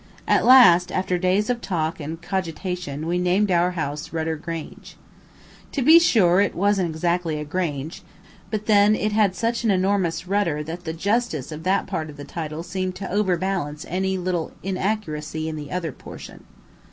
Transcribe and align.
At 0.27 0.47
last, 0.47 0.91
after 0.91 1.19
days 1.19 1.47
of 1.51 1.61
talk 1.61 1.99
and 1.99 2.19
cogitation, 2.19 3.05
we 3.05 3.19
named 3.19 3.51
our 3.51 3.73
house 3.73 4.11
"Rudder 4.11 4.35
Grange." 4.35 4.97
To 5.73 5.83
be 5.83 5.99
sure, 5.99 6.41
it 6.41 6.55
wasn't 6.55 6.89
exactly 6.89 7.37
a 7.39 7.45
grange, 7.45 8.01
but 8.49 8.65
then 8.65 8.95
it 8.95 9.11
had 9.11 9.35
such 9.35 9.63
an 9.63 9.69
enormous 9.69 10.25
rudder 10.27 10.63
that 10.63 10.85
the 10.85 10.93
justice 10.93 11.51
of 11.51 11.61
that 11.65 11.85
part 11.85 12.09
of 12.09 12.17
the 12.17 12.25
title 12.25 12.63
seemed 12.63 12.95
to 12.95 13.11
over 13.11 13.37
balance 13.37 13.85
any 13.87 14.17
little 14.17 14.53
inaccuracy 14.63 15.47
in 15.47 15.55
the 15.55 15.69
other 15.71 15.91
portion. 15.91 16.45